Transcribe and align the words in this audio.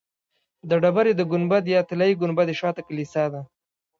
د 0.69 0.71
ډبرې 0.83 1.11
د 1.15 1.21
ګنبد 1.31 1.63
یا 1.73 1.81
طلایي 1.89 2.15
ګنبدې 2.21 2.55
شاته 2.61 2.81
د 2.83 2.85
کلیسا 2.87 3.25
ده. 3.33 3.41